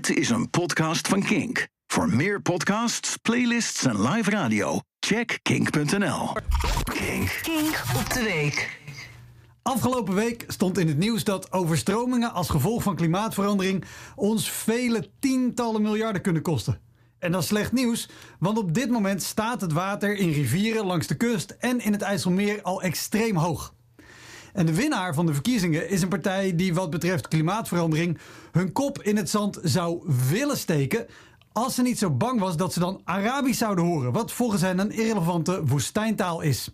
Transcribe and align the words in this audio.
Dit 0.00 0.16
is 0.16 0.30
een 0.30 0.50
podcast 0.50 1.08
van 1.08 1.22
Kink. 1.22 1.68
Voor 1.86 2.08
meer 2.08 2.42
podcasts, 2.42 3.16
playlists 3.16 3.84
en 3.84 4.08
live 4.08 4.30
radio, 4.30 4.80
check 5.00 5.38
kink.nl. 5.42 6.32
Kink. 6.84 7.40
Kink 7.42 7.82
op 7.96 8.12
de 8.12 8.22
week. 8.22 8.80
Afgelopen 9.62 10.14
week 10.14 10.44
stond 10.48 10.78
in 10.78 10.88
het 10.88 10.98
nieuws 10.98 11.24
dat 11.24 11.52
overstromingen 11.52 12.32
als 12.32 12.48
gevolg 12.48 12.82
van 12.82 12.96
klimaatverandering 12.96 13.84
ons 14.14 14.50
vele 14.50 15.10
tientallen 15.18 15.82
miljarden 15.82 16.22
kunnen 16.22 16.42
kosten. 16.42 16.80
En 17.18 17.32
dat 17.32 17.42
is 17.42 17.48
slecht 17.48 17.72
nieuws, 17.72 18.08
want 18.38 18.58
op 18.58 18.74
dit 18.74 18.90
moment 18.90 19.22
staat 19.22 19.60
het 19.60 19.72
water 19.72 20.16
in 20.16 20.30
rivieren 20.30 20.86
langs 20.86 21.06
de 21.06 21.16
kust 21.16 21.50
en 21.50 21.80
in 21.80 21.92
het 21.92 22.02
IJsselmeer 22.02 22.62
al 22.62 22.82
extreem 22.82 23.36
hoog. 23.36 23.74
En 24.52 24.66
de 24.66 24.74
winnaar 24.74 25.14
van 25.14 25.26
de 25.26 25.32
verkiezingen 25.32 25.88
is 25.88 26.02
een 26.02 26.08
partij 26.08 26.56
die 26.56 26.74
wat 26.74 26.90
betreft 26.90 27.28
klimaatverandering 27.28 28.18
hun 28.52 28.72
kop 28.72 29.02
in 29.02 29.16
het 29.16 29.30
zand 29.30 29.58
zou 29.62 30.02
willen 30.30 30.56
steken. 30.56 31.06
Als 31.52 31.74
ze 31.74 31.82
niet 31.82 31.98
zo 31.98 32.10
bang 32.10 32.40
was 32.40 32.56
dat 32.56 32.72
ze 32.72 32.80
dan 32.80 33.00
Arabisch 33.04 33.58
zouden 33.58 33.84
horen, 33.84 34.12
wat 34.12 34.32
volgens 34.32 34.62
hen 34.62 34.78
een 34.78 34.90
irrelevante 34.90 35.64
woestijntaal 35.64 36.40
is. 36.40 36.70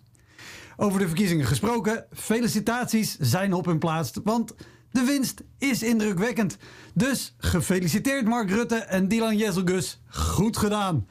Over 0.76 1.00
de 1.00 1.06
verkiezingen 1.06 1.46
gesproken, 1.46 2.06
felicitaties 2.12 3.16
zijn 3.18 3.52
op 3.52 3.64
hun 3.66 3.78
plaats, 3.78 4.12
want 4.24 4.54
de 4.90 5.04
winst 5.04 5.42
is 5.58 5.82
indrukwekkend. 5.82 6.56
Dus 6.94 7.34
gefeliciteerd 7.38 8.24
Mark 8.24 8.50
Rutte 8.50 8.76
en 8.76 9.08
Dylan 9.08 9.36
Jezelgus. 9.36 10.00
Goed 10.08 10.56
gedaan. 10.56 11.06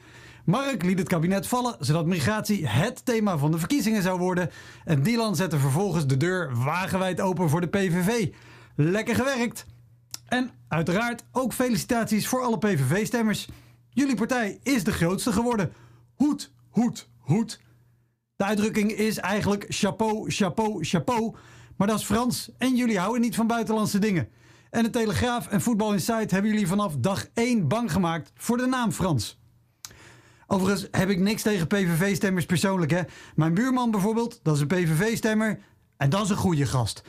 Mark 0.46 0.82
liet 0.82 0.98
het 0.98 1.08
kabinet 1.08 1.46
vallen 1.46 1.76
zodat 1.78 2.06
migratie 2.06 2.66
het 2.66 3.04
thema 3.04 3.38
van 3.38 3.50
de 3.50 3.58
verkiezingen 3.58 4.02
zou 4.02 4.18
worden. 4.18 4.50
En 4.84 5.02
Dylan 5.02 5.36
zette 5.36 5.58
vervolgens 5.58 6.06
de 6.06 6.16
deur 6.16 6.56
wagenwijd 6.64 7.20
open 7.20 7.48
voor 7.48 7.60
de 7.60 7.66
PVV. 7.66 8.28
Lekker 8.76 9.14
gewerkt. 9.14 9.66
En 10.28 10.50
uiteraard 10.68 11.24
ook 11.32 11.52
felicitaties 11.52 12.28
voor 12.28 12.42
alle 12.42 12.58
PVV-stemmers. 12.58 13.48
Jullie 13.90 14.16
partij 14.16 14.58
is 14.62 14.84
de 14.84 14.92
grootste 14.92 15.32
geworden. 15.32 15.72
Hoed, 16.14 16.52
hoed, 16.70 17.08
hoed. 17.18 17.60
De 18.36 18.44
uitdrukking 18.44 18.92
is 18.92 19.18
eigenlijk 19.18 19.64
chapeau, 19.68 20.30
chapeau, 20.30 20.84
chapeau. 20.84 21.34
Maar 21.76 21.86
dat 21.86 21.98
is 21.98 22.04
Frans 22.04 22.50
en 22.58 22.76
jullie 22.76 22.98
houden 22.98 23.20
niet 23.20 23.34
van 23.34 23.46
buitenlandse 23.46 23.98
dingen. 23.98 24.28
En 24.70 24.82
de 24.82 24.90
Telegraaf 24.90 25.46
en 25.48 25.60
Voetbal 25.60 25.92
Insight 25.92 26.30
hebben 26.30 26.50
jullie 26.50 26.66
vanaf 26.66 26.96
dag 26.96 27.26
1 27.34 27.68
bang 27.68 27.92
gemaakt 27.92 28.30
voor 28.34 28.56
de 28.56 28.66
naam 28.66 28.92
Frans. 28.92 29.38
Overigens 30.46 30.88
heb 30.90 31.08
ik 31.08 31.18
niks 31.18 31.42
tegen 31.42 31.66
PVV-stemmers 31.66 32.46
persoonlijk. 32.46 32.90
Hè. 32.90 33.02
Mijn 33.34 33.54
buurman 33.54 33.90
bijvoorbeeld, 33.90 34.40
dat 34.42 34.54
is 34.54 34.60
een 34.60 34.66
PVV-stemmer. 34.66 35.58
En 35.96 36.10
dat 36.10 36.24
is 36.24 36.30
een 36.30 36.36
goede 36.36 36.66
gast. 36.66 37.02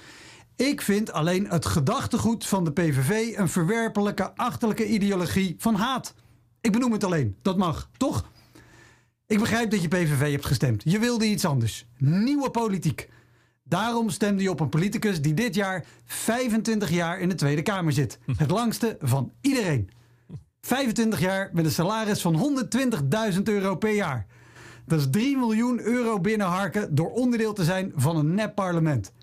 Ik 0.55 0.81
vind 0.81 1.11
alleen 1.11 1.47
het 1.47 1.65
gedachtegoed 1.65 2.45
van 2.45 2.63
de 2.63 2.71
PVV 2.71 3.37
een 3.37 3.49
verwerpelijke, 3.49 4.35
achterlijke 4.35 4.87
ideologie 4.87 5.55
van 5.57 5.75
haat. 5.75 6.13
Ik 6.61 6.71
benoem 6.71 6.91
het 6.91 7.03
alleen, 7.03 7.35
dat 7.41 7.57
mag, 7.57 7.89
toch? 7.97 8.29
Ik 9.27 9.39
begrijp 9.39 9.71
dat 9.71 9.81
je 9.81 9.87
PVV 9.87 10.31
hebt 10.31 10.45
gestemd. 10.45 10.81
Je 10.85 10.99
wilde 10.99 11.25
iets 11.25 11.45
anders. 11.45 11.87
Nieuwe 11.97 12.49
politiek. 12.49 13.09
Daarom 13.63 14.09
stemde 14.09 14.43
je 14.43 14.49
op 14.49 14.59
een 14.59 14.69
politicus 14.69 15.21
die 15.21 15.33
dit 15.33 15.55
jaar 15.55 15.85
25 16.05 16.89
jaar 16.89 17.19
in 17.19 17.29
de 17.29 17.35
Tweede 17.35 17.61
Kamer 17.61 17.93
zit. 17.93 18.19
Het 18.37 18.51
langste 18.51 18.97
van 19.01 19.31
iedereen. 19.41 19.89
25 20.67 21.19
jaar 21.19 21.49
met 21.53 21.65
een 21.65 21.71
salaris 21.71 22.21
van 22.21 22.65
120.000 23.33 23.41
euro 23.43 23.75
per 23.75 23.93
jaar. 23.93 24.25
Dat 24.85 24.99
is 24.99 25.07
3 25.09 25.37
miljoen 25.37 25.79
euro 25.79 26.19
binnenharken 26.19 26.95
door 26.95 27.11
onderdeel 27.11 27.53
te 27.53 27.63
zijn 27.63 27.91
van 27.95 28.17
een 28.17 28.33
nep 28.33 28.55
parlement. 28.55 29.13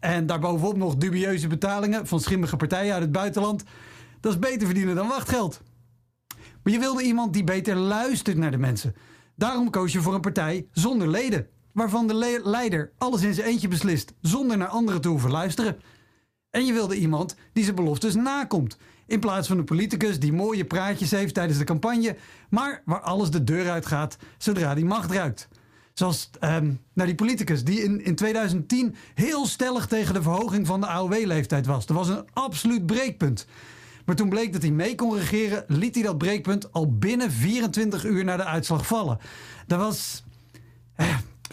En 0.00 0.26
daarbovenop 0.26 0.76
nog 0.76 0.96
dubieuze 0.96 1.46
betalingen 1.46 2.06
van 2.06 2.20
schimmige 2.20 2.56
partijen 2.56 2.92
uit 2.92 3.02
het 3.02 3.12
buitenland. 3.12 3.64
Dat 4.20 4.32
is 4.32 4.38
beter 4.38 4.66
verdienen 4.66 4.94
dan 4.94 5.08
wachtgeld. 5.08 5.60
Maar 6.62 6.72
je 6.72 6.78
wilde 6.78 7.02
iemand 7.02 7.32
die 7.32 7.44
beter 7.44 7.76
luistert 7.76 8.36
naar 8.36 8.50
de 8.50 8.58
mensen. 8.58 8.94
Daarom 9.34 9.70
koos 9.70 9.92
je 9.92 10.00
voor 10.00 10.14
een 10.14 10.20
partij 10.20 10.66
zonder 10.72 11.08
leden. 11.08 11.46
Waarvan 11.72 12.06
de 12.06 12.40
leider 12.44 12.92
alles 12.98 13.22
in 13.22 13.34
zijn 13.34 13.46
eentje 13.46 13.68
beslist, 13.68 14.14
zonder 14.20 14.56
naar 14.56 14.68
anderen 14.68 15.00
te 15.00 15.08
hoeven 15.08 15.30
luisteren. 15.30 15.80
En 16.50 16.66
je 16.66 16.72
wilde 16.72 16.96
iemand 16.96 17.36
die 17.52 17.64
zijn 17.64 17.76
beloftes 17.76 18.14
nakomt. 18.14 18.78
In 19.08 19.20
plaats 19.20 19.48
van 19.48 19.58
een 19.58 19.64
politicus 19.64 20.18
die 20.18 20.32
mooie 20.32 20.64
praatjes 20.64 21.10
heeft 21.10 21.34
tijdens 21.34 21.58
de 21.58 21.64
campagne, 21.64 22.16
maar 22.48 22.82
waar 22.84 23.00
alles 23.00 23.30
de 23.30 23.44
deur 23.44 23.70
uit 23.70 23.86
gaat 23.86 24.16
zodra 24.38 24.74
die 24.74 24.84
macht 24.84 25.10
ruikt. 25.10 25.48
Zoals 25.92 26.30
nou 26.40 26.78
die 26.94 27.14
politicus 27.14 27.64
die 27.64 27.82
in, 27.82 28.04
in 28.04 28.14
2010 28.14 28.94
heel 29.14 29.46
stellig 29.46 29.86
tegen 29.86 30.14
de 30.14 30.22
verhoging 30.22 30.66
van 30.66 30.80
de 30.80 30.86
AOW-leeftijd 30.86 31.66
was. 31.66 31.86
Dat 31.86 31.96
was 31.96 32.08
een 32.08 32.24
absoluut 32.32 32.86
breekpunt. 32.86 33.46
Maar 34.04 34.16
toen 34.16 34.28
bleek 34.28 34.52
dat 34.52 34.62
hij 34.62 34.70
mee 34.70 34.94
kon 34.94 35.16
regeren, 35.16 35.64
liet 35.66 35.94
hij 35.94 36.04
dat 36.04 36.18
breekpunt 36.18 36.72
al 36.72 36.98
binnen 36.98 37.30
24 37.30 38.04
uur 38.04 38.24
na 38.24 38.36
de 38.36 38.44
uitslag 38.44 38.86
vallen. 38.86 39.18
Dat 39.66 39.78
was. 39.78 40.22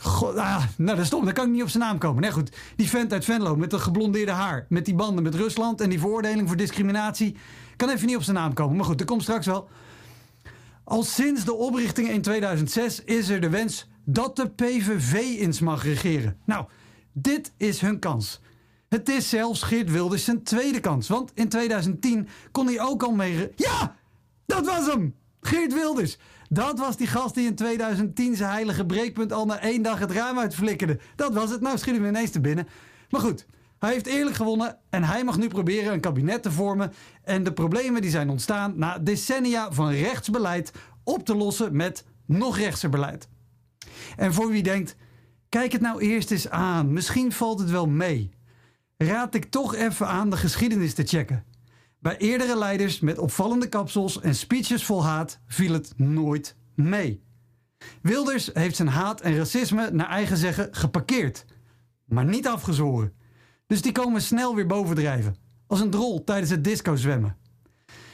God, 0.06 0.36
ah, 0.36 0.64
nou, 0.78 0.90
dat 0.90 1.00
is 1.00 1.08
stom. 1.08 1.26
Dan 1.26 1.34
kan 1.34 1.46
ik 1.46 1.52
niet 1.52 1.62
op 1.62 1.70
zijn 1.70 1.84
naam 1.84 1.98
komen. 1.98 2.22
Nee, 2.22 2.32
goed. 2.32 2.58
Die 2.76 2.90
vent 2.90 3.14
uit 3.14 3.26
Venlo 3.26 3.56
met 3.56 3.70
dat 3.70 3.82
geblondeerde 3.82 4.32
haar. 4.32 4.66
Met 4.70 4.86
die 4.86 4.96
banden 4.96 5.24
met 5.24 5.36
Rusland 5.36 5.82
en 5.82 5.90
die 5.90 6.00
veroordeling 6.00 6.48
voor 6.48 6.58
discriminatie. 6.58 7.36
Kan 7.76 7.90
even 7.90 8.08
niet 8.08 8.16
op 8.16 8.24
zijn 8.24 8.36
naam 8.36 8.54
komen. 8.54 8.76
Maar 8.76 8.86
goed, 8.86 8.98
dat 8.98 9.08
komt 9.08 9.22
straks 9.22 9.46
wel. 9.46 9.68
Al 10.84 11.04
sinds 11.04 11.46
de 11.46 11.54
oprichting 11.54 12.10
in 12.10 12.22
2006 12.22 13.04
is 13.04 13.30
er 13.30 13.42
de 13.42 13.50
wens 13.50 13.88
dat 14.04 14.36
de 14.36 14.50
PVV 14.50 15.14
eens 15.14 15.60
mag 15.60 15.84
regeren. 15.84 16.38
Nou, 16.46 16.66
dit 17.14 17.54
is 17.58 17.82
hun 17.82 18.00
kans. 18.00 18.42
Het 18.90 19.10
is 19.10 19.30
zelfs 19.30 19.64
Geert 19.64 19.92
Wilders 19.92 20.24
zijn 20.24 20.44
tweede 20.44 20.80
kans. 20.80 21.08
Want 21.08 21.32
in 21.34 21.50
2010 21.50 22.28
kon 22.52 22.66
hij 22.66 22.82
ook 22.82 23.04
al 23.04 23.12
mee... 23.12 23.52
Ja, 23.56 23.96
dat 24.46 24.66
was 24.66 24.86
hem! 24.86 25.16
Geert 25.46 25.74
Wilders. 25.74 26.18
Dat 26.50 26.80
was 26.80 26.98
die 26.98 27.08
gast 27.08 27.36
die 27.36 27.46
in 27.46 27.56
2010 27.56 28.36
zijn 28.36 28.52
heilige 28.52 28.86
breekpunt 28.86 29.34
al 29.34 29.46
na 29.46 29.60
één 29.60 29.82
dag 29.82 30.00
het 30.00 30.12
raam 30.12 30.40
uitflikkerde. 30.40 31.00
Dat 31.16 31.34
was 31.34 31.50
het. 31.50 31.62
Nou 31.62 31.78
schiet 31.78 31.96
hem 31.96 32.06
ineens 32.06 32.32
te 32.32 32.42
binnen. 32.42 32.68
Maar 33.10 33.22
goed, 33.22 33.46
hij 33.80 33.92
heeft 33.92 34.06
eerlijk 34.06 34.36
gewonnen 34.36 34.78
en 34.90 35.04
hij 35.04 35.24
mag 35.24 35.38
nu 35.38 35.48
proberen 35.48 35.94
een 35.94 36.00
kabinet 36.00 36.44
te 36.44 36.52
vormen 36.52 36.94
en 37.24 37.44
de 37.44 37.54
problemen 37.54 38.02
die 38.02 38.12
zijn 38.12 38.30
ontstaan 38.30 38.74
na 38.78 39.00
decennia 39.00 39.72
van 39.72 39.92
rechtsbeleid 39.92 40.72
op 41.04 41.26
te 41.26 41.36
lossen 41.36 41.76
met 41.76 42.06
nog 42.26 42.58
rechtser 42.58 42.90
beleid. 42.90 43.28
En 44.16 44.34
voor 44.34 44.50
wie 44.50 44.64
denkt, 44.64 44.96
kijk 45.50 45.72
het 45.72 45.82
nou 45.82 46.02
eerst 46.02 46.32
eens 46.32 46.50
aan, 46.50 46.94
misschien 46.94 47.32
valt 47.32 47.60
het 47.60 47.70
wel 47.70 47.88
mee. 47.88 48.32
Raad 48.98 49.36
ik 49.36 49.46
toch 49.46 49.76
even 49.76 50.08
aan 50.08 50.30
de 50.30 50.38
geschiedenis 50.38 50.94
te 50.94 51.04
checken. 51.04 51.46
Bij 52.06 52.18
eerdere 52.18 52.58
leiders 52.58 53.00
met 53.00 53.18
opvallende 53.18 53.70
kapsels 53.70 54.22
en 54.22 54.36
speeches 54.36 54.84
vol 54.84 55.06
haat 55.06 55.40
viel 55.48 55.74
het 55.74 55.94
nooit 55.98 56.56
mee. 56.76 57.24
Wilders 58.02 58.50
heeft 58.54 58.76
zijn 58.76 58.88
haat 58.88 59.22
en 59.22 59.38
racisme 59.38 59.90
naar 59.92 60.10
eigen 60.10 60.38
zeggen 60.38 60.68
geparkeerd, 60.72 61.46
maar 62.06 62.26
niet 62.26 62.48
afgezworen. 62.48 63.14
Dus 63.68 63.82
die 63.82 63.92
komen 63.92 64.22
snel 64.22 64.56
weer 64.56 64.66
bovendrijven, 64.66 65.36
als 65.68 65.80
een 65.80 65.90
drol 65.90 66.24
tijdens 66.24 66.50
het 66.50 66.64
disco 66.64 66.96
zwemmen. 66.96 67.38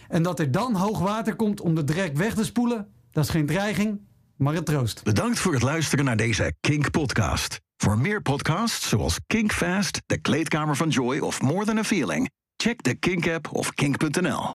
En 0.08 0.24
dat 0.24 0.40
er 0.40 0.52
dan 0.52 0.76
hoog 0.76 1.00
water 1.00 1.36
komt 1.36 1.62
om 1.62 1.76
de 1.76 1.84
drek 1.84 2.18
weg 2.18 2.34
te 2.34 2.46
spoelen, 2.46 2.88
dat 3.12 3.24
is 3.24 3.30
geen 3.30 3.46
dreiging, 3.46 4.02
maar 4.36 4.56
een 4.56 4.64
troost. 4.64 5.04
Bedankt 5.04 5.40
voor 5.40 5.54
het 5.54 5.62
luisteren 5.62 6.06
naar 6.06 6.18
deze 6.18 6.54
Kink-podcast. 6.60 7.60
Voor 7.78 7.98
meer 7.98 8.22
podcasts 8.22 8.90
zoals 8.90 9.20
Kink 9.28 9.52
Fast, 9.52 10.02
De 10.06 10.18
Kleedkamer 10.18 10.76
van 10.76 10.90
Joy 10.90 11.20
of 11.20 11.42
More 11.42 11.66
Than 11.66 11.78
a 11.78 11.84
Feeling, 11.84 12.30
check 12.62 12.84
de 12.84 12.94
Kink-app 12.94 13.48
of 13.56 13.72
kink.nl. 13.76 14.46